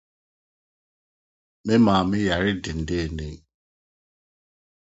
[1.65, 3.35] Me maame yare denneennen.